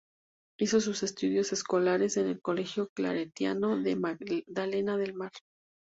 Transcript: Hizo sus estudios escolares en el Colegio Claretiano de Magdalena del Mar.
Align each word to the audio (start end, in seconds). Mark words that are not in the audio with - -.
Hizo 0.59 0.81
sus 0.81 1.03
estudios 1.03 1.53
escolares 1.53 2.17
en 2.17 2.25
el 2.25 2.41
Colegio 2.41 2.89
Claretiano 2.97 3.79
de 3.79 3.95
Magdalena 3.95 4.97
del 4.97 5.13
Mar. 5.13 5.31